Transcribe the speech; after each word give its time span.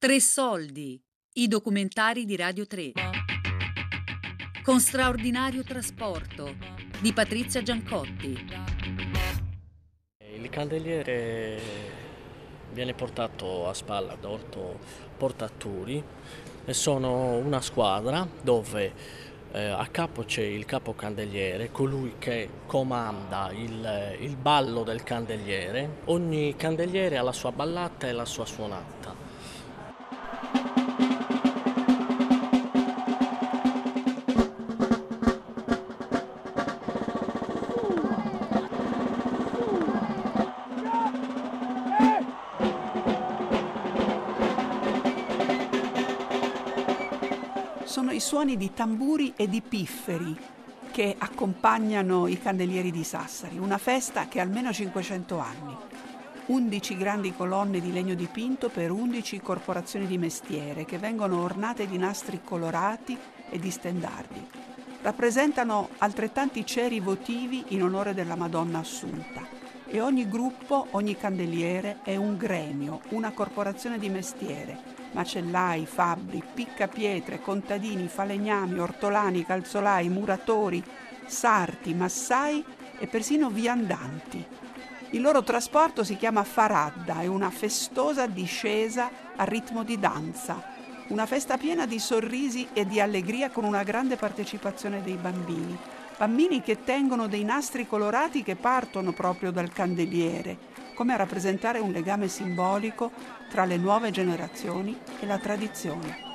Tre 0.00 0.20
soldi, 0.20 0.96
i 1.32 1.48
documentari 1.48 2.24
di 2.24 2.36
Radio 2.36 2.68
3. 2.68 2.92
Con 4.62 4.78
straordinario 4.78 5.64
trasporto 5.64 6.54
di 7.00 7.12
Patrizia 7.12 7.62
Giancotti. 7.62 8.46
Il 10.36 10.48
candeliere 10.50 11.60
viene 12.72 12.94
portato 12.94 13.66
a 13.66 13.74
spalla 13.74 14.14
da 14.14 14.28
Orto 14.28 14.78
Portatturi 15.16 16.00
e 16.64 16.72
sono 16.72 17.36
una 17.38 17.60
squadra 17.60 18.24
dove 18.40 18.92
eh, 19.50 19.64
a 19.64 19.88
capo 19.90 20.22
c'è 20.22 20.44
il 20.44 20.64
capo 20.64 20.94
candeliere, 20.94 21.72
colui 21.72 22.14
che 22.20 22.48
comanda 22.66 23.50
il, 23.52 24.16
il 24.20 24.36
ballo 24.36 24.84
del 24.84 25.02
candeliere. 25.02 26.02
Ogni 26.04 26.54
candeliere 26.54 27.18
ha 27.18 27.22
la 27.22 27.32
sua 27.32 27.50
ballata 27.50 28.06
e 28.06 28.12
la 28.12 28.24
sua 28.24 28.46
suonata. 28.46 29.27
Sono 47.88 48.10
i 48.12 48.20
suoni 48.20 48.58
di 48.58 48.74
tamburi 48.74 49.32
e 49.34 49.48
di 49.48 49.62
pifferi 49.62 50.36
che 50.90 51.16
accompagnano 51.16 52.26
i 52.26 52.38
candelieri 52.38 52.90
di 52.90 53.02
Sassari, 53.02 53.56
una 53.56 53.78
festa 53.78 54.28
che 54.28 54.40
ha 54.40 54.42
almeno 54.42 54.70
500 54.70 55.38
anni. 55.38 55.74
11 56.46 56.96
grandi 56.98 57.34
colonne 57.34 57.80
di 57.80 57.90
legno 57.90 58.14
dipinto 58.14 58.68
per 58.68 58.90
11 58.90 59.40
corporazioni 59.40 60.06
di 60.06 60.18
mestiere 60.18 60.84
che 60.84 60.98
vengono 60.98 61.40
ornate 61.40 61.86
di 61.86 61.96
nastri 61.96 62.42
colorati 62.44 63.16
e 63.48 63.58
di 63.58 63.70
stendardi. 63.70 64.46
Rappresentano 65.00 65.88
altrettanti 65.96 66.66
ceri 66.66 67.00
votivi 67.00 67.64
in 67.68 67.82
onore 67.82 68.12
della 68.12 68.36
Madonna 68.36 68.80
Assunta 68.80 69.46
e 69.86 70.00
ogni 70.00 70.28
gruppo, 70.28 70.88
ogni 70.90 71.16
candeliere 71.16 72.00
è 72.02 72.16
un 72.16 72.36
gremio, 72.36 73.00
una 73.10 73.30
corporazione 73.30 73.98
di 73.98 74.10
mestiere 74.10 74.97
macellai, 75.12 75.86
fabbri, 75.86 76.42
piccapietre, 76.54 77.40
contadini, 77.40 78.08
falegnami, 78.08 78.78
ortolani, 78.78 79.44
calzolai, 79.44 80.08
muratori, 80.08 80.82
sarti, 81.26 81.94
massai 81.94 82.64
e 82.98 83.06
persino 83.06 83.50
viandanti. 83.50 84.44
Il 85.10 85.22
loro 85.22 85.42
trasporto 85.42 86.04
si 86.04 86.16
chiama 86.16 86.44
faradda, 86.44 87.20
è 87.20 87.26
una 87.26 87.50
festosa 87.50 88.26
discesa 88.26 89.10
a 89.36 89.44
ritmo 89.44 89.82
di 89.82 89.98
danza, 89.98 90.62
una 91.08 91.24
festa 91.24 91.56
piena 91.56 91.86
di 91.86 91.98
sorrisi 91.98 92.68
e 92.74 92.86
di 92.86 93.00
allegria 93.00 93.50
con 93.50 93.64
una 93.64 93.82
grande 93.82 94.16
partecipazione 94.16 95.02
dei 95.02 95.16
bambini. 95.16 95.78
Bambini 96.18 96.60
che 96.60 96.84
tengono 96.84 97.26
dei 97.26 97.44
nastri 97.44 97.86
colorati 97.86 98.42
che 98.42 98.56
partono 98.56 99.12
proprio 99.12 99.50
dal 99.50 99.70
candeliere, 99.70 100.58
come 100.98 101.12
a 101.12 101.16
rappresentare 101.16 101.78
un 101.78 101.92
legame 101.92 102.26
simbolico 102.26 103.12
tra 103.50 103.64
le 103.64 103.76
nuove 103.76 104.10
generazioni 104.10 104.98
e 105.20 105.26
la 105.26 105.38
tradizione. 105.38 106.26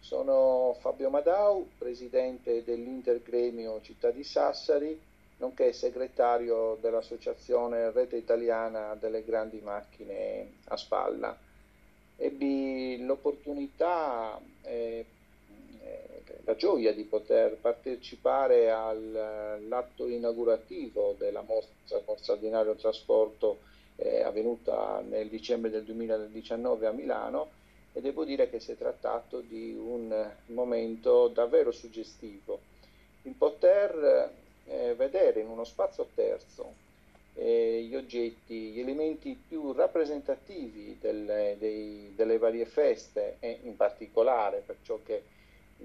Sono 0.00 0.76
Fabio 0.78 1.08
Madau, 1.08 1.70
presidente 1.78 2.62
dell'Intergremio 2.64 3.80
Città 3.80 4.10
di 4.10 4.22
Sassari 4.22 5.16
nonché 5.38 5.72
segretario 5.72 6.76
dell'Associazione 6.80 7.90
Rete 7.90 8.16
Italiana 8.16 8.94
delle 8.94 9.24
Grandi 9.24 9.60
Macchine 9.60 10.52
a 10.66 10.76
Spalla. 10.76 11.36
Ebbi 12.16 13.04
l'opportunità 13.04 14.40
e 14.62 15.04
la 16.48 16.56
gioia 16.56 16.94
di 16.94 17.04
poter 17.04 17.58
partecipare 17.60 18.70
all'atto 18.70 20.06
inaugurativo 20.06 21.14
della 21.18 21.42
mostra 21.42 22.00
con 22.06 22.16
straordinario 22.16 22.74
trasporto 22.74 23.58
eh, 23.96 24.22
avvenuta 24.22 25.02
nel 25.06 25.28
dicembre 25.28 25.70
del 25.70 25.84
2019 25.84 26.86
a 26.86 26.92
Milano 26.92 27.50
e 27.92 28.00
devo 28.00 28.24
dire 28.24 28.48
che 28.48 28.60
si 28.60 28.72
è 28.72 28.78
trattato 28.78 29.40
di 29.40 29.76
un 29.78 30.30
momento 30.46 31.28
davvero 31.28 31.70
suggestivo. 31.70 32.60
Il 33.24 33.34
poter 33.34 34.32
eh, 34.78 34.94
vedere 34.94 35.40
in 35.40 35.48
uno 35.48 35.64
spazio 35.64 36.08
terzo 36.14 36.86
eh, 37.34 37.84
gli 37.88 37.94
oggetti, 37.94 38.70
gli 38.70 38.80
elementi 38.80 39.36
più 39.46 39.72
rappresentativi 39.72 40.98
delle, 41.00 41.56
dei, 41.58 42.12
delle 42.14 42.38
varie 42.38 42.64
feste 42.64 43.36
e 43.40 43.58
in 43.62 43.76
particolare 43.76 44.62
per 44.64 44.76
ciò 44.82 44.98
che 45.04 45.22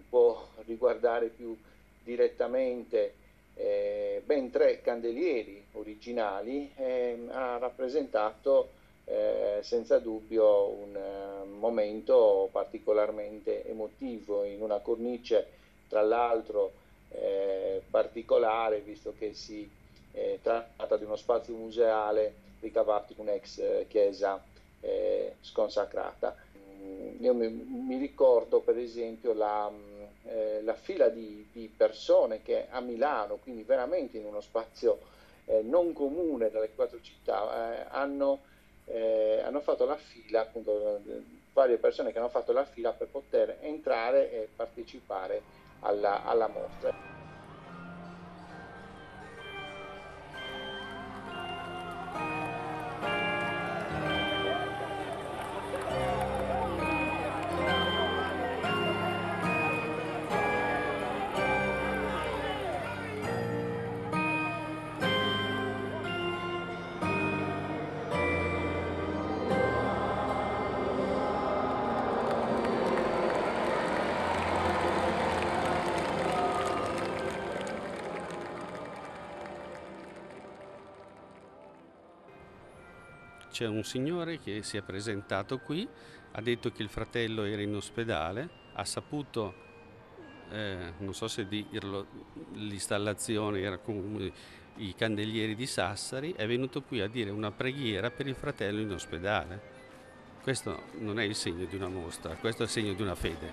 può 0.10 0.48
riguardare 0.66 1.28
più 1.28 1.56
direttamente 2.04 3.14
eh, 3.56 4.22
ben 4.26 4.50
tre 4.50 4.82
candelieri 4.82 5.64
originali, 5.74 6.72
eh, 6.76 7.28
ha 7.30 7.58
rappresentato 7.58 8.82
eh, 9.06 9.60
senza 9.62 10.00
dubbio 10.00 10.70
un 10.70 10.96
uh, 10.96 11.60
momento 11.60 12.48
particolarmente 12.52 13.68
emotivo 13.68 14.44
in 14.46 14.62
una 14.62 14.80
cornice 14.80 15.46
tra 15.90 16.02
l'altro 16.02 16.72
eh, 17.14 17.82
particolare 17.90 18.80
visto 18.80 19.14
che 19.18 19.34
si 19.34 19.70
eh, 20.12 20.40
tratta 20.42 20.98
di 20.98 21.06
uno 21.06 21.16
spazio 21.16 21.56
museale 21.56 22.36
ricavato 22.60 23.14
in 23.14 23.20
un'ex 23.20 23.58
eh, 23.60 23.86
chiesa 23.88 24.42
eh, 24.80 25.36
sconsacrata. 25.42 26.36
Mm, 26.58 27.24
io 27.24 27.34
mi, 27.34 27.48
mi, 27.50 27.98
ricordo 27.98 28.62
per 28.62 28.78
esempio 28.78 29.34
la, 29.34 29.70
mm, 29.70 30.02
eh, 30.26 30.62
la 30.64 30.74
fila 30.74 31.10
di, 31.10 31.48
di, 31.52 31.72
persone 31.76 32.42
che 32.42 32.68
a 32.70 32.80
Milano, 32.80 33.38
quindi 33.38 33.64
veramente 33.64 34.18
in 34.18 34.26
uno 34.26 34.42
spazio 34.42 35.00
eh, 35.46 35.62
non 35.62 35.94
comune 35.94 36.50
dalle 36.50 36.72
quattro 36.74 37.02
città, 37.02 37.90
hanno, 37.90 38.40
hanno 39.44 39.60
fatto 39.62 39.86
la 39.86 39.98
fila, 39.98 40.42
appunto 40.42 41.02
varie 41.54 41.78
persone 41.78 42.12
che 42.12 42.18
hanno 42.18 42.30
fatto 42.30 42.52
la 42.52 42.66
fila 42.66 42.92
per 42.92 43.08
poter 43.08 43.58
entrare 43.62 44.32
e 44.32 44.50
partecipare 44.54 45.63
alla, 45.84 46.24
alla 46.24 46.48
mostra. 46.48 46.92
C'è 83.64 83.70
un 83.70 83.84
signore 83.86 84.40
che 84.40 84.62
si 84.62 84.76
è 84.76 84.82
presentato 84.82 85.60
qui, 85.60 85.88
ha 86.32 86.42
detto 86.42 86.70
che 86.74 86.84
il 86.84 86.90
fratello 86.90 87.46
era 87.46 87.62
in 87.62 87.74
ospedale, 87.74 88.50
ha 88.74 88.84
saputo, 88.84 89.54
eh, 90.52 90.92
non 90.98 91.14
so 91.14 91.30
se 91.30 91.48
dirlo, 91.48 92.06
l'installazione 92.56 93.62
era 93.62 93.78
con 93.78 94.30
i 94.78 94.94
candelieri 94.96 95.56
di 95.56 95.66
Sassari, 95.66 96.34
è 96.34 96.46
venuto 96.46 96.82
qui 96.82 97.00
a 97.00 97.08
dire 97.08 97.30
una 97.30 97.52
preghiera 97.52 98.12
per 98.12 98.28
il 98.28 98.36
fratello 98.36 98.82
in 98.82 98.92
ospedale. 98.92 99.72
Questo 100.42 100.82
non 101.00 101.18
è 101.18 101.24
il 101.24 101.36
segno 101.36 101.64
di 101.64 101.78
una 101.78 101.88
mostra, 101.88 102.36
questo 102.36 102.64
è 102.64 102.66
il 102.66 102.72
segno 102.72 102.92
di 102.92 103.02
una 103.02 103.16
fede. 103.16 103.52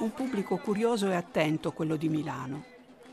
Un 0.00 0.12
pubblico 0.12 0.58
curioso 0.58 1.08
e 1.08 1.14
attento 1.14 1.72
quello 1.72 1.96
di 1.96 2.10
Milano. 2.10 2.71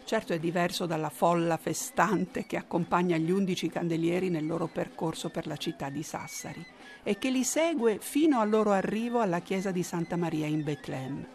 Certo 0.09 0.33
è 0.33 0.39
diverso 0.39 0.87
dalla 0.87 1.11
folla 1.11 1.55
festante 1.57 2.47
che 2.47 2.57
accompagna 2.57 3.15
gli 3.17 3.29
undici 3.29 3.69
candelieri 3.69 4.31
nel 4.31 4.47
loro 4.47 4.65
percorso 4.65 5.29
per 5.29 5.45
la 5.45 5.55
città 5.55 5.89
di 5.91 6.01
Sassari 6.01 6.65
e 7.03 7.19
che 7.19 7.29
li 7.29 7.43
segue 7.43 7.99
fino 8.01 8.39
al 8.39 8.49
loro 8.49 8.71
arrivo 8.71 9.19
alla 9.19 9.41
chiesa 9.41 9.69
di 9.69 9.83
Santa 9.83 10.15
Maria 10.15 10.47
in 10.47 10.63
Betlemme, 10.63 11.27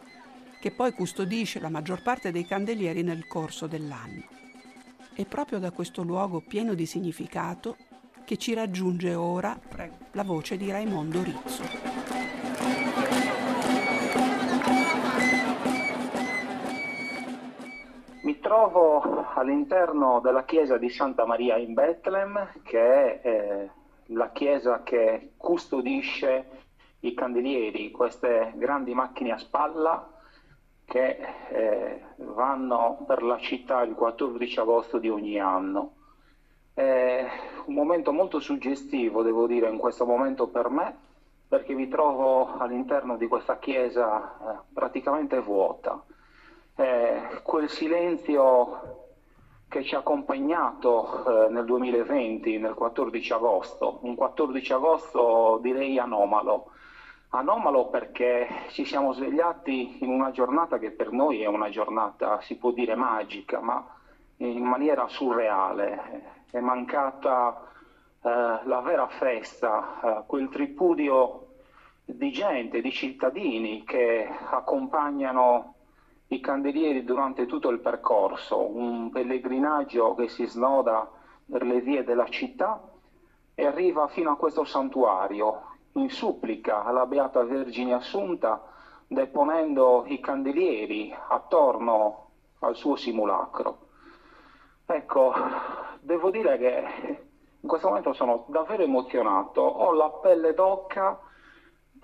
che 0.60 0.72
poi 0.72 0.92
custodisce 0.92 1.60
la 1.60 1.68
maggior 1.68 2.02
parte 2.02 2.32
dei 2.32 2.44
candelieri 2.44 3.04
nel 3.04 3.28
corso 3.28 3.68
dell'anno. 3.68 4.24
E 5.14 5.24
proprio 5.24 5.60
da 5.60 5.70
questo 5.70 6.02
luogo 6.02 6.40
pieno 6.40 6.74
di 6.74 6.84
significato 6.84 7.76
che 8.24 8.36
ci 8.38 8.54
raggiunge 8.54 9.14
ora, 9.14 9.56
prego, 9.56 9.98
la 10.14 10.24
voce 10.24 10.56
di 10.56 10.68
Raimondo 10.72 11.22
Rizzo. 11.22 12.03
Trovo 18.44 19.24
all'interno 19.36 20.20
della 20.20 20.44
chiesa 20.44 20.76
di 20.76 20.90
Santa 20.90 21.24
Maria 21.24 21.56
in 21.56 21.72
Bethlehem, 21.72 22.50
che 22.62 23.22
è 23.22 23.26
eh, 23.26 23.70
la 24.08 24.32
chiesa 24.32 24.82
che 24.82 25.32
custodisce 25.38 26.50
i 27.00 27.14
candelieri, 27.14 27.90
queste 27.90 28.52
grandi 28.56 28.92
macchine 28.92 29.32
a 29.32 29.38
spalla 29.38 30.10
che 30.84 31.18
eh, 31.48 32.02
vanno 32.16 33.02
per 33.06 33.22
la 33.22 33.38
città 33.38 33.80
il 33.80 33.94
14 33.94 34.60
agosto 34.60 34.98
di 34.98 35.08
ogni 35.08 35.40
anno. 35.40 35.94
È 36.74 37.26
un 37.64 37.72
momento 37.72 38.12
molto 38.12 38.40
suggestivo, 38.40 39.22
devo 39.22 39.46
dire, 39.46 39.70
in 39.70 39.78
questo 39.78 40.04
momento 40.04 40.48
per 40.48 40.68
me, 40.68 40.94
perché 41.48 41.72
mi 41.72 41.88
trovo 41.88 42.58
all'interno 42.58 43.16
di 43.16 43.26
questa 43.26 43.58
chiesa 43.58 44.36
eh, 44.36 44.58
praticamente 44.74 45.40
vuota. 45.40 46.04
Eh, 46.76 47.40
quel 47.42 47.68
silenzio 47.68 49.02
che 49.68 49.82
ci 49.82 49.94
ha 49.94 49.98
accompagnato 49.98 51.46
eh, 51.46 51.48
nel 51.50 51.64
2020, 51.64 52.58
nel 52.58 52.74
14 52.74 53.32
agosto, 53.32 53.98
un 54.02 54.14
14 54.14 54.72
agosto 54.72 55.58
direi 55.62 55.98
anomalo, 55.98 56.70
Anomalo 57.36 57.86
perché 57.86 58.46
ci 58.68 58.84
siamo 58.84 59.12
svegliati 59.12 60.04
in 60.04 60.08
una 60.08 60.30
giornata 60.30 60.78
che 60.78 60.92
per 60.92 61.10
noi 61.10 61.42
è 61.42 61.46
una 61.46 61.68
giornata, 61.68 62.40
si 62.40 62.56
può 62.56 62.70
dire, 62.70 62.94
magica, 62.94 63.60
ma 63.60 63.84
in 64.36 64.62
maniera 64.62 65.08
surreale. 65.08 66.44
È 66.48 66.60
mancata 66.60 67.60
eh, 68.22 68.28
la 68.62 68.80
vera 68.84 69.08
festa, 69.08 70.20
eh, 70.20 70.22
quel 70.26 70.48
tripudio 70.48 71.48
di 72.04 72.30
gente, 72.30 72.80
di 72.80 72.92
cittadini 72.92 73.82
che 73.82 74.28
accompagnano 74.50 75.73
i 76.28 76.40
candelieri 76.40 77.04
durante 77.04 77.46
tutto 77.46 77.68
il 77.70 77.80
percorso, 77.80 78.60
un 78.60 79.10
pellegrinaggio 79.10 80.14
che 80.14 80.28
si 80.28 80.46
snoda 80.46 81.10
per 81.50 81.62
le 81.62 81.80
vie 81.80 82.04
della 82.04 82.28
città 82.28 82.82
e 83.54 83.66
arriva 83.66 84.08
fino 84.08 84.30
a 84.30 84.36
questo 84.36 84.64
santuario, 84.64 85.72
in 85.92 86.10
supplica 86.10 86.84
alla 86.84 87.06
Beata 87.06 87.44
Vergine 87.44 87.94
Assunta, 87.94 88.62
deponendo 89.06 90.04
i 90.06 90.18
candelieri 90.18 91.14
attorno 91.28 92.30
al 92.60 92.74
suo 92.74 92.96
simulacro. 92.96 93.78
Ecco, 94.86 95.32
devo 96.00 96.30
dire 96.30 96.58
che 96.58 97.26
in 97.60 97.68
questo 97.68 97.88
momento 97.88 98.12
sono 98.12 98.44
davvero 98.48 98.82
emozionato, 98.82 99.60
ho 99.60 99.92
la 99.92 100.10
pelle 100.10 100.52
d'occa 100.52 101.18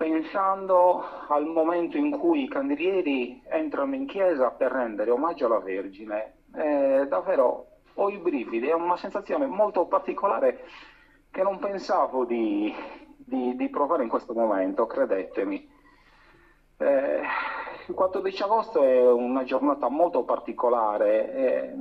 pensando 0.01 1.03
al 1.27 1.45
momento 1.45 1.95
in 1.95 2.09
cui 2.09 2.45
i 2.45 2.47
candelieri 2.47 3.39
entrano 3.47 3.93
in 3.93 4.07
chiesa 4.07 4.49
per 4.49 4.71
rendere 4.71 5.11
omaggio 5.11 5.45
alla 5.45 5.59
Vergine. 5.59 6.37
Eh, 6.55 7.05
davvero 7.07 7.67
ho 7.93 8.09
i 8.09 8.17
brividi, 8.17 8.67
è 8.67 8.73
una 8.73 8.97
sensazione 8.97 9.45
molto 9.45 9.85
particolare 9.85 10.61
che 11.29 11.43
non 11.43 11.59
pensavo 11.59 12.25
di, 12.25 12.73
di, 13.15 13.55
di 13.55 13.69
provare 13.69 14.01
in 14.01 14.09
questo 14.09 14.33
momento, 14.33 14.87
credetemi. 14.87 15.69
Eh, 16.77 17.21
il 17.87 17.93
14 17.93 18.41
agosto 18.41 18.81
è 18.81 19.07
una 19.07 19.43
giornata 19.43 19.87
molto 19.87 20.23
particolare, 20.23 21.31
eh, 21.31 21.75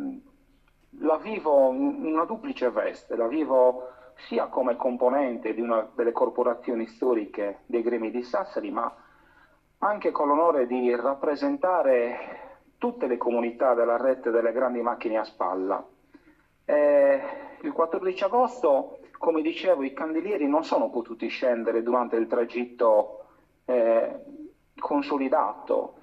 la 0.99 1.17
vivo 1.17 1.72
in 1.72 2.05
una 2.05 2.26
duplice 2.26 2.69
veste, 2.69 3.17
la 3.17 3.28
vivo 3.28 3.93
sia 4.26 4.46
come 4.46 4.76
componente 4.76 5.55
di 5.55 5.61
una 5.61 5.88
delle 5.94 6.12
corporazioni 6.12 6.87
storiche 6.87 7.61
dei 7.67 7.82
gremi 7.82 8.11
di 8.11 8.22
Sassari, 8.22 8.70
ma 8.70 8.93
anche 9.78 10.11
con 10.11 10.28
l'onore 10.28 10.67
di 10.67 10.94
rappresentare 10.94 12.49
tutte 12.78 13.06
le 13.06 13.17
comunità 13.17 13.75
della 13.75 13.96
rete 13.96 14.31
delle 14.31 14.52
grandi 14.52 14.81
macchine 14.81 15.19
a 15.19 15.25
spalla. 15.25 15.84
Eh, 16.64 17.20
il 17.62 17.72
14 17.72 18.25
agosto 18.25 19.00
come 19.20 19.43
dicevo, 19.43 19.82
i 19.82 19.93
candelieri 19.93 20.49
non 20.49 20.64
sono 20.64 20.88
potuti 20.88 21.28
scendere 21.28 21.82
durante 21.82 22.17
il 22.17 22.26
tragitto 22.26 23.26
eh, 23.67 24.19
consolidato, 24.78 25.96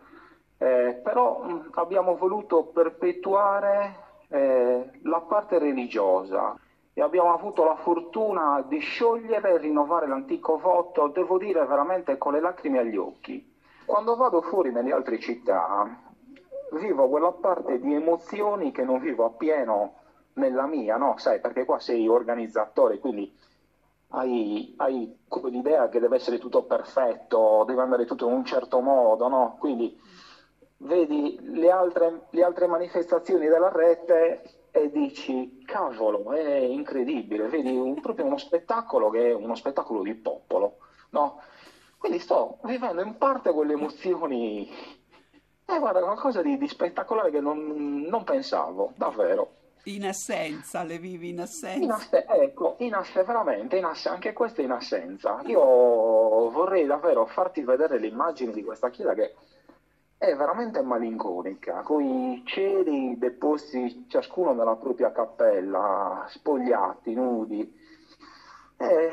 eh, 0.60 1.00
però 1.04 1.42
mh, 1.42 1.69
abbiamo 1.72 2.16
voluto 2.16 2.66
perpetuare 2.66 3.96
eh, 4.28 4.92
la 5.02 5.22
parte 5.22 5.58
religiosa 5.58 6.56
e 6.98 7.02
abbiamo 7.04 7.32
avuto 7.32 7.64
la 7.64 7.76
fortuna 7.76 8.66
di 8.68 8.80
sciogliere 8.80 9.52
e 9.52 9.58
rinnovare 9.60 10.08
l'antico 10.08 10.58
voto, 10.58 11.10
devo 11.10 11.38
dire 11.38 11.64
veramente 11.64 12.18
con 12.18 12.34
le 12.34 12.40
lacrime 12.40 12.80
agli 12.80 12.98
occhi. 12.98 13.56
Quando 13.86 14.16
vado 14.16 14.42
fuori 14.42 14.72
nelle 14.72 14.94
altre 14.94 15.20
città, 15.20 15.88
vivo 16.72 17.08
quella 17.08 17.32
parte 17.34 17.80
di 17.80 17.94
emozioni 17.94 18.72
che 18.72 18.84
non 18.84 18.98
vivo 18.98 19.26
appieno 19.26 19.94
nella 20.34 20.66
mia, 20.66 20.98
no? 20.98 21.14
Sai, 21.20 21.40
perché 21.40 21.66
qua 21.66 21.78
sei 21.78 22.08
organizzatore, 22.08 22.98
quindi 22.98 23.32
hai, 24.14 24.74
hai 24.78 25.16
l'idea 25.52 25.90
che 25.90 26.00
deve 26.00 26.16
essere 26.16 26.40
tutto 26.40 26.64
perfetto, 26.64 27.64
deve 27.68 27.84
andare 27.84 28.06
tutto 28.06 28.26
in 28.26 28.34
un 28.34 28.44
certo 28.44 28.80
modo, 28.80 29.28
no? 29.28 29.56
Quindi 29.60 29.96
vedi 30.78 31.38
le 31.44 31.70
altre, 31.70 32.22
le 32.32 32.44
altre 32.44 32.66
manifestazioni 32.66 33.46
della 33.46 33.70
rete 33.70 34.42
e 34.78 34.92
dici, 34.92 35.64
cavolo, 35.66 36.32
è 36.34 36.58
incredibile, 36.58 37.48
vedi 37.48 37.76
un, 37.76 38.00
proprio 38.00 38.26
uno 38.26 38.38
spettacolo 38.38 39.10
che 39.10 39.30
è 39.30 39.34
uno 39.34 39.56
spettacolo 39.56 40.04
di 40.04 40.14
popolo, 40.16 40.78
no? 41.12 41.42
Quindi 41.98 42.20
sto 42.20 42.60
vivendo 42.64 43.02
in 43.02 43.18
parte 43.18 43.52
quelle 43.52 43.74
emozioni, 43.74 44.70
eh 45.66 45.80
guarda, 45.80 46.00
qualcosa 46.02 46.42
di, 46.42 46.58
di 46.58 46.68
spettacolare 46.68 47.32
che 47.32 47.40
non, 47.40 48.06
non 48.08 48.24
pensavo, 48.24 48.94
davvero. 48.96 49.54
In 49.86 50.06
assenza, 50.06 50.84
le 50.84 51.00
vivi 51.00 51.30
in 51.30 51.40
assenza? 51.40 51.84
In 51.84 51.92
ass- 51.92 52.10
ecco, 52.12 52.76
in 52.80 52.94
assenza, 52.94 53.24
veramente, 53.24 53.78
in 53.78 53.86
ass- 53.86 54.06
anche 54.08 54.34
questo 54.34 54.62
in 54.62 54.72
assenza. 54.72 55.42
Io 55.46 55.60
vorrei 56.50 56.86
davvero 56.86 57.26
farti 57.26 57.62
vedere 57.62 57.98
le 57.98 58.08
immagini 58.08 58.52
di 58.52 58.64
questa 58.64 58.90
chiesa 58.90 59.14
che 59.14 59.34
è 60.18 60.36
veramente 60.36 60.81
malinconica, 60.81 61.81
con 61.81 62.02
i 62.02 62.44
cieli 62.46 63.18
deposti 63.18 64.06
ciascuno 64.10 64.54
nella 64.54 64.76
propria 64.76 65.12
cappella, 65.12 66.26
spogliati, 66.28 67.14
nudi. 67.14 67.76
È 68.76 69.09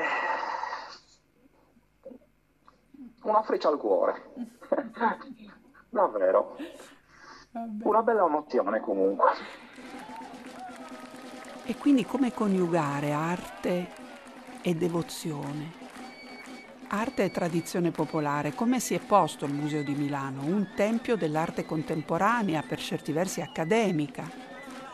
una 3.23 3.43
freccia 3.43 3.69
al 3.69 3.79
cuore. 3.79 4.33
davvero. 5.95 6.57
Una 7.83 8.03
bella 8.03 8.25
emozione 8.25 8.81
comunque. 8.81 9.31
E 11.67 11.77
quindi 11.77 12.05
come 12.05 12.33
coniugare 12.33 13.13
arte 13.13 13.89
e 14.61 14.75
devozione? 14.75 15.84
Arte 16.97 17.25
e 17.25 17.31
tradizione 17.33 17.91
popolare, 17.91 18.55
come 18.55 18.79
si 18.79 18.95
è 18.95 19.01
posto 19.01 19.47
il 19.47 19.53
Museo 19.53 19.83
di 19.83 19.97
Milano? 19.97 20.45
Un 20.45 20.69
tempio 20.77 21.17
dell'arte 21.17 21.67
contemporanea, 21.67 22.63
per 22.63 22.79
certi 22.79 23.11
versi 23.11 23.41
accademica. 23.41 24.31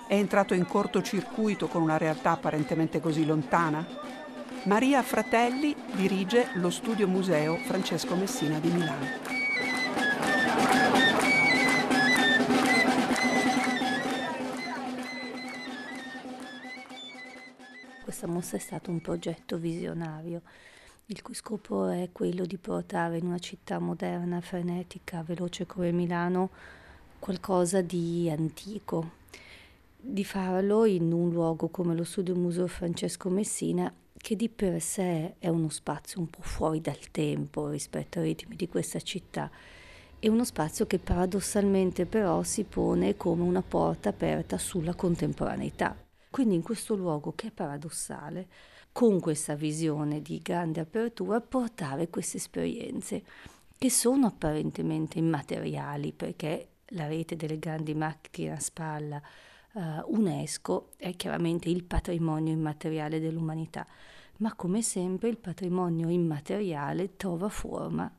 È 0.09 0.15
entrato 0.15 0.55
in 0.55 0.67
cortocircuito 0.67 1.69
con 1.69 1.83
una 1.83 1.99
realtà 1.99 2.31
apparentemente 2.31 3.01
così 3.01 3.27
lontana? 3.27 3.87
Maria 4.63 5.03
Fratelli 5.03 5.77
dirige 5.93 6.49
lo 6.55 6.71
studio 6.71 7.07
museo 7.07 7.57
Francesco 7.57 8.17
Messina 8.17 8.59
di 8.59 8.71
Milano. 8.71 9.39
questa 18.03 18.27
mostra 18.27 18.57
è 18.57 18.61
stato 18.61 18.91
un 18.91 19.01
progetto 19.01 19.57
visionario, 19.57 20.43
il 21.11 21.23
cui 21.23 21.35
scopo 21.35 21.89
è 21.89 22.11
quello 22.13 22.45
di 22.45 22.57
portare 22.57 23.19
in 23.19 23.27
una 23.27 23.41
città 23.41 23.81
moderna, 23.81 24.41
frenetica, 24.41 25.25
veloce 25.25 25.67
come 25.67 25.91
Milano, 25.91 26.51
qualcosa 27.19 27.81
di 27.81 28.31
antico, 28.31 29.11
di 29.97 30.25
farlo 30.25 30.85
in 30.85 31.11
un 31.11 31.31
luogo 31.31 31.69
come 31.69 31.97
lo 31.97 32.05
Studio 32.05 32.37
Museo 32.37 32.69
Francesco 32.69 33.29
Messina, 33.29 33.93
che 34.17 34.37
di 34.37 34.49
per 34.49 34.81
sé 34.81 35.35
è 35.41 35.49
uno 35.49 35.69
spazio 35.69 36.21
un 36.21 36.31
po' 36.31 36.43
fuori 36.43 36.81
dal 36.81 37.11
tempo 37.11 37.69
rispetto 37.69 38.21
ai 38.21 38.27
ritmi 38.27 38.55
di 38.55 38.69
questa 38.69 39.01
città. 39.01 39.51
È 40.17 40.29
uno 40.29 40.45
spazio 40.45 40.87
che 40.87 41.01
paradossalmente 41.01 42.07
però 42.07 42.45
si 42.45 42.63
pone 42.63 43.17
come 43.17 43.43
una 43.43 43.63
porta 43.63 44.11
aperta 44.11 44.59
sulla 44.59 44.95
contemporaneità. 44.95 45.97
Quindi 46.31 46.55
in 46.55 46.63
questo 46.63 46.95
luogo 46.95 47.33
che 47.35 47.49
è 47.49 47.51
paradossale, 47.51 48.47
con 49.01 49.19
questa 49.19 49.55
visione 49.55 50.21
di 50.21 50.41
grande 50.41 50.81
apertura, 50.81 51.41
portare 51.41 52.11
queste 52.11 52.37
esperienze 52.37 53.23
che 53.79 53.89
sono 53.89 54.27
apparentemente 54.27 55.19
immateriali 55.19 56.13
perché 56.13 56.69
la 56.89 57.07
rete 57.07 57.35
delle 57.35 57.59
grandi 57.59 57.95
macchine 57.95 58.53
a 58.53 58.61
spalla 58.61 59.19
uh, 59.73 59.81
UNESCO 60.05 60.91
è 60.99 61.17
chiaramente 61.17 61.71
il 61.71 61.85
patrimonio 61.85 62.53
immateriale 62.53 63.21
dell'umanità, 63.21 63.87
ma 64.41 64.55
come 64.55 64.83
sempre 64.83 65.31
il 65.31 65.39
patrimonio 65.39 66.11
immateriale 66.11 67.17
trova 67.17 67.49
forma 67.49 68.15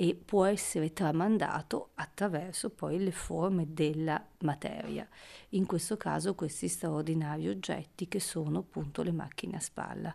e 0.00 0.14
può 0.14 0.44
essere 0.44 0.92
tramandato 0.92 1.88
attraverso 1.94 2.70
poi 2.70 3.02
le 3.02 3.10
forme 3.10 3.72
della 3.74 4.24
materia. 4.42 5.04
In 5.50 5.66
questo 5.66 5.96
caso 5.96 6.36
questi 6.36 6.68
straordinari 6.68 7.48
oggetti 7.48 8.06
che 8.06 8.20
sono 8.20 8.60
appunto 8.60 9.02
le 9.02 9.10
macchine 9.10 9.56
a 9.56 9.60
spalla, 9.60 10.14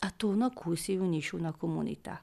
attorno 0.00 0.46
a 0.46 0.50
cui 0.50 0.74
si 0.74 0.94
riunisce 0.94 1.36
una 1.36 1.52
comunità. 1.52 2.20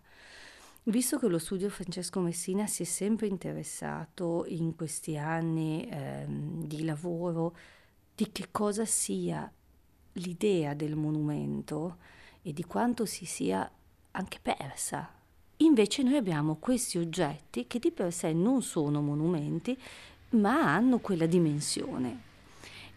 Visto 0.84 1.18
che 1.18 1.30
lo 1.30 1.38
studio 1.38 1.70
Francesco 1.70 2.20
Messina 2.20 2.68
si 2.68 2.84
è 2.84 2.86
sempre 2.86 3.28
interessato 3.28 4.44
in 4.46 4.76
questi 4.76 5.16
anni 5.16 5.88
eh, 5.88 6.26
di 6.28 6.84
lavoro 6.84 7.56
di 8.14 8.34
che 8.34 8.50
cosa 8.52 8.84
sia 8.84 9.50
l'idea 10.14 10.74
del 10.74 10.98
monumento 10.98 12.00
e 12.42 12.52
di 12.52 12.66
quanto 12.66 13.06
si 13.06 13.26
sia 13.26 13.70
anche 14.12 14.40
persa 14.42 15.17
Invece 15.58 16.04
noi 16.04 16.16
abbiamo 16.16 16.58
questi 16.58 17.00
oggetti 17.00 17.66
che 17.66 17.80
di 17.80 17.92
per 17.92 18.14
sé 18.14 18.32
non 18.32 18.62
sono 18.62 19.02
monumenti, 19.02 19.78
ma 20.32 20.74
hanno 20.74 21.00
quella 21.00 21.26
dimensione. 21.26 22.26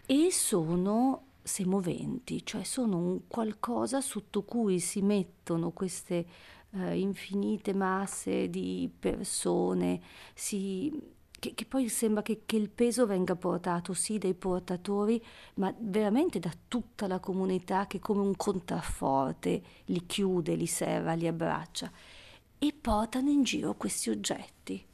E 0.04 0.28
sono 0.30 1.22
semoventi, 1.42 2.44
cioè 2.44 2.64
sono 2.64 2.98
un 2.98 3.20
qualcosa 3.28 4.02
sotto 4.02 4.42
cui 4.42 4.78
si 4.78 5.00
mettono 5.00 5.70
queste 5.70 6.26
eh, 6.72 6.98
infinite 6.98 7.72
masse 7.72 8.50
di 8.50 8.90
persone, 8.98 10.00
si, 10.34 10.92
che, 11.38 11.54
che, 11.54 11.64
poi 11.64 11.88
sembra 11.88 12.20
che, 12.20 12.42
che, 12.44 12.56
il 12.56 12.68
peso 12.68 13.06
venga 13.06 13.36
portato 13.36 13.94
sì 13.94 14.18
dai 14.18 14.34
portatori, 14.34 15.22
ma 15.54 15.74
veramente 15.78 16.38
da 16.38 16.52
tutta 16.68 17.06
la 17.06 17.20
comunità 17.20 17.86
che 17.86 18.00
come 18.00 18.20
un 18.20 18.36
contrafforte 18.36 19.62
li 19.86 20.04
chiude, 20.04 20.54
li 20.56 20.66
serra, 20.66 21.14
li 21.14 21.26
abbraccia 21.26 21.90
e 22.62 22.74
portano 22.78 23.30
in 23.30 23.42
giro 23.42 23.74
questi 23.74 24.10
oggetti, 24.10 24.84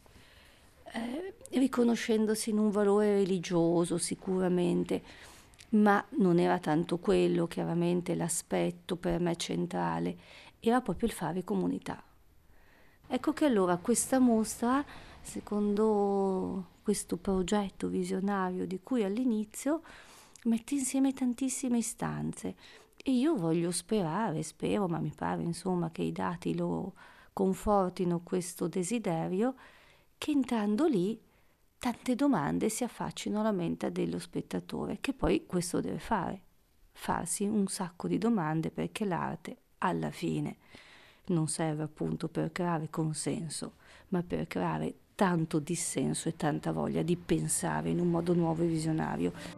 eh, 0.92 1.34
riconoscendosi 1.50 2.50
in 2.50 2.58
un 2.58 2.70
valore 2.70 3.16
religioso 3.16 3.98
sicuramente, 3.98 5.02
ma 5.70 6.02
non 6.10 6.38
era 6.38 6.60
tanto 6.60 6.98
quello 6.98 7.48
chiaramente 7.48 8.14
l'aspetto 8.14 8.94
per 8.94 9.18
me 9.18 9.34
centrale, 9.34 10.16
era 10.60 10.80
proprio 10.80 11.08
il 11.08 11.14
fare 11.14 11.42
comunità. 11.42 12.00
Ecco 13.08 13.32
che 13.32 13.44
allora 13.44 13.76
questa 13.78 14.20
mostra, 14.20 14.84
secondo 15.20 16.74
questo 16.82 17.16
progetto 17.16 17.88
visionario 17.88 18.64
di 18.64 18.78
cui 18.80 19.02
all'inizio, 19.02 19.82
mette 20.44 20.74
insieme 20.74 21.12
tantissime 21.12 21.78
istanze 21.78 22.54
e 22.96 23.10
io 23.10 23.34
voglio 23.34 23.72
sperare, 23.72 24.44
spero, 24.44 24.86
ma 24.86 24.98
mi 24.98 25.12
pare 25.14 25.42
insomma 25.42 25.90
che 25.90 26.02
i 26.02 26.12
dati 26.12 26.54
lo, 26.56 26.94
confortino 27.36 28.20
questo 28.20 28.66
desiderio, 28.66 29.56
che 30.16 30.30
entrando 30.30 30.86
lì 30.86 31.20
tante 31.78 32.14
domande 32.14 32.70
si 32.70 32.82
affaccino 32.82 33.40
alla 33.40 33.52
mente 33.52 33.92
dello 33.92 34.18
spettatore, 34.18 35.00
che 35.02 35.12
poi 35.12 35.44
questo 35.44 35.82
deve 35.82 35.98
fare, 35.98 36.40
farsi 36.92 37.44
un 37.44 37.66
sacco 37.66 38.08
di 38.08 38.16
domande 38.16 38.70
perché 38.70 39.04
l'arte 39.04 39.56
alla 39.78 40.10
fine 40.10 40.56
non 41.26 41.46
serve 41.46 41.82
appunto 41.82 42.28
per 42.28 42.52
creare 42.52 42.88
consenso, 42.88 43.74
ma 44.08 44.22
per 44.22 44.46
creare 44.46 44.94
tanto 45.14 45.58
dissenso 45.58 46.30
e 46.30 46.36
tanta 46.36 46.72
voglia 46.72 47.02
di 47.02 47.18
pensare 47.18 47.90
in 47.90 48.00
un 48.00 48.08
modo 48.08 48.32
nuovo 48.32 48.62
e 48.62 48.66
visionario. 48.66 49.55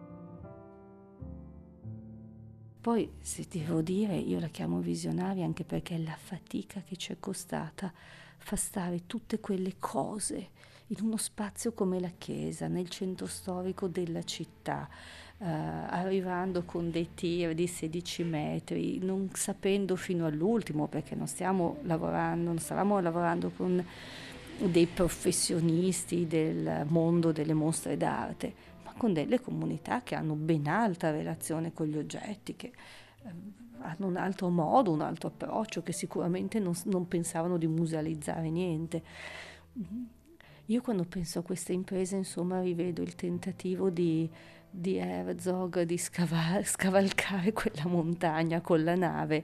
Poi, 2.81 3.11
se 3.19 3.45
devo 3.49 3.81
dire, 3.81 4.15
io 4.15 4.39
la 4.39 4.47
chiamo 4.47 4.79
visionaria 4.79 5.43
anche 5.43 5.65
perché 5.65 5.97
la 5.97 6.15
fatica 6.15 6.81
che 6.81 6.95
ci 6.95 7.11
è 7.11 7.17
costata 7.19 7.91
fa 8.37 8.55
stare 8.55 9.01
tutte 9.05 9.41
quelle 9.41 9.75
cose 9.79 10.51
in 10.87 10.97
uno 11.01 11.17
spazio 11.17 11.73
come 11.73 11.99
la 11.99 12.11
chiesa, 12.17 12.67
nel 12.67 12.87
centro 12.87 13.27
storico 13.27 13.87
della 13.87 14.23
città, 14.23 14.87
eh, 15.39 15.45
arrivando 15.45 16.63
con 16.63 16.89
dei 16.89 17.09
tir 17.13 17.53
di 17.53 17.67
16 17.67 18.23
metri, 18.23 18.97
non 18.99 19.29
sapendo 19.33 19.97
fino 19.97 20.25
all'ultimo, 20.25 20.87
perché 20.87 21.15
non 21.15 21.27
stiamo 21.27 21.79
lavorando, 21.83 22.45
non 22.45 22.59
stavamo 22.59 23.01
lavorando 23.01 23.49
con 23.49 23.85
dei 24.57 24.85
professionisti 24.85 26.27
del 26.27 26.85
mondo 26.87 27.33
delle 27.33 27.53
mostre 27.53 27.97
d'arte, 27.97 28.53
con 28.99 29.13
delle 29.13 29.39
comunità 29.39 30.03
che 30.03 30.13
hanno 30.13 30.35
ben 30.35 30.67
alta 30.67 31.09
relazione 31.09 31.71
con 31.71 31.87
gli 31.87 31.97
oggetti, 31.97 32.57
che 32.57 32.73
eh, 33.23 33.31
hanno 33.79 34.07
un 34.07 34.17
altro 34.17 34.49
modo, 34.49 34.91
un 34.91 34.99
altro 34.99 35.29
approccio, 35.29 35.81
che 35.81 35.93
sicuramente 35.93 36.59
non, 36.59 36.73
non 36.83 37.07
pensavano 37.07 37.57
di 37.57 37.65
musealizzare 37.65 38.49
niente. 38.49 39.01
Mm-hmm. 39.79 40.03
Io 40.65 40.81
quando 40.81 41.05
penso 41.05 41.39
a 41.39 41.43
queste 41.43 41.71
imprese, 41.71 42.17
insomma, 42.17 42.59
rivedo 42.59 43.01
il 43.01 43.15
tentativo 43.15 43.89
di, 43.89 44.29
di 44.69 44.97
Herzog 44.97 45.83
di 45.83 45.97
scaval- 45.97 46.65
scavalcare 46.67 47.53
quella 47.53 47.87
montagna 47.87 48.59
con 48.59 48.83
la 48.83 48.95
nave 48.95 49.43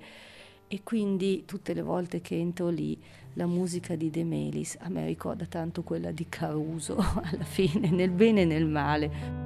e 0.68 0.82
quindi 0.84 1.46
tutte 1.46 1.74
le 1.74 1.82
volte 1.82 2.20
che 2.20 2.38
entro 2.38 2.68
lì 2.68 3.00
la 3.34 3.46
musica 3.46 3.96
di 3.96 4.10
De 4.10 4.24
Melis 4.24 4.78
a 4.80 4.90
me 4.90 5.06
ricorda 5.06 5.46
tanto 5.46 5.84
quella 5.84 6.12
di 6.12 6.26
Caruso 6.28 6.98
alla 7.24 7.44
fine, 7.44 7.90
nel 7.90 8.12
bene 8.12 8.42
e 8.42 8.46
nel 8.46 8.66
male. 8.66 9.45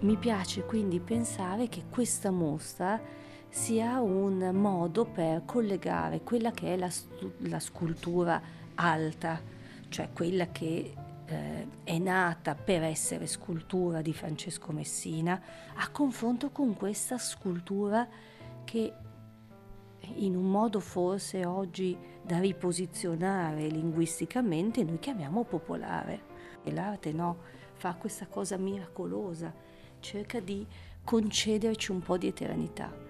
Mi 0.00 0.16
piace 0.16 0.64
quindi 0.64 1.00
pensare 1.00 1.68
che 1.68 1.84
questa 1.88 2.30
mostra 2.30 3.00
sia 3.48 4.00
un 4.00 4.50
modo 4.52 5.06
per 5.06 5.44
collegare 5.46 6.20
quella 6.20 6.50
che 6.50 6.74
è 6.74 6.76
la, 6.76 6.90
la 7.38 7.58
scultura 7.58 8.40
alta, 8.74 9.40
cioè 9.88 10.10
quella 10.12 10.48
che 10.52 10.92
eh, 11.24 11.68
è 11.82 11.98
nata 11.98 12.54
per 12.54 12.82
essere 12.82 13.26
scultura 13.26 14.02
di 14.02 14.12
Francesco 14.12 14.70
Messina, 14.70 15.40
a 15.74 15.88
confronto 15.88 16.50
con 16.50 16.74
questa 16.74 17.16
scultura 17.16 18.06
che 18.64 18.92
in 20.16 20.36
un 20.36 20.50
modo 20.50 20.78
forse 20.78 21.46
oggi 21.46 21.96
da 22.22 22.38
riposizionare 22.38 23.66
linguisticamente 23.68 24.84
noi 24.84 24.98
chiamiamo 24.98 25.44
popolare. 25.44 26.34
E 26.62 26.72
l'arte 26.72 27.12
no, 27.12 27.38
fa 27.72 27.94
questa 27.94 28.26
cosa 28.26 28.56
miracolosa, 28.56 29.52
cerca 30.00 30.40
di 30.40 30.66
concederci 31.04 31.90
un 31.90 32.00
po' 32.00 32.16
di 32.16 32.26
eternità. 32.28 33.04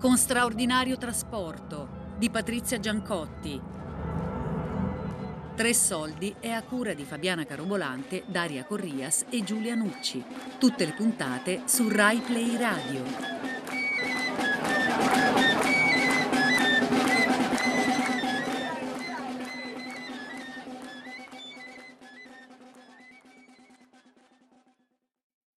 con 0.00 0.16
straordinario 0.16 0.96
trasporto 0.96 2.14
di 2.16 2.30
Patrizia 2.30 2.80
Giancotti. 2.80 3.79
Tre 5.54 5.74
soldi 5.74 6.34
è 6.40 6.48
a 6.48 6.62
cura 6.62 6.94
di 6.94 7.04
Fabiana 7.04 7.44
Carobolante, 7.44 8.22
Daria 8.26 8.64
Corrias 8.64 9.26
e 9.28 9.42
Giulia 9.42 9.74
Nucci. 9.74 10.22
Tutte 10.58 10.86
le 10.86 10.92
puntate 10.92 11.62
su 11.66 11.88
Rai 11.88 12.18
Play 12.18 12.56
Radio. 12.56 13.29